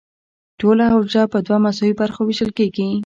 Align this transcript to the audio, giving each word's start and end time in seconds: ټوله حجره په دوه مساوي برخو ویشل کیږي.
ټوله 0.59 0.85
حجره 0.93 1.23
په 1.33 1.37
دوه 1.45 1.57
مساوي 1.65 1.93
برخو 2.01 2.21
ویشل 2.23 2.51
کیږي. 2.57 2.89